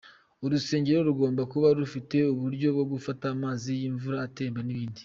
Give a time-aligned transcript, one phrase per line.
[0.45, 4.99] Urusengero rugomba kuba rufite uburyo bwo gufata amazi y'imvura, atemba n'ibindi.